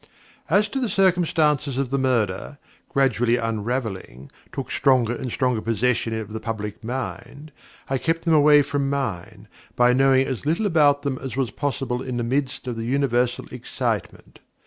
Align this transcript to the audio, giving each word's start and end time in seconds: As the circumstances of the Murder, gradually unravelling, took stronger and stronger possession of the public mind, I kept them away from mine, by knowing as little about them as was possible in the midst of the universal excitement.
As 0.49 0.67
the 0.67 0.89
circumstances 0.89 1.77
of 1.77 1.91
the 1.91 1.99
Murder, 1.99 2.57
gradually 2.89 3.37
unravelling, 3.37 4.31
took 4.51 4.71
stronger 4.71 5.13
and 5.15 5.31
stronger 5.31 5.61
possession 5.61 6.15
of 6.15 6.33
the 6.33 6.39
public 6.39 6.83
mind, 6.83 7.51
I 7.87 7.99
kept 7.99 8.23
them 8.25 8.33
away 8.33 8.63
from 8.63 8.89
mine, 8.89 9.47
by 9.75 9.93
knowing 9.93 10.25
as 10.25 10.43
little 10.43 10.65
about 10.65 11.03
them 11.03 11.19
as 11.21 11.35
was 11.37 11.51
possible 11.51 12.01
in 12.01 12.17
the 12.17 12.23
midst 12.23 12.65
of 12.67 12.77
the 12.77 12.85
universal 12.85 13.45
excitement. 13.51 14.39